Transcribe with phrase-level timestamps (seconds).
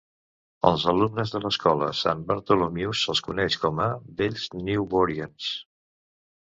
[0.69, 5.57] Als alumnes de l'escola Saint Bartholomew se'ls coneix com a "Vells newburians".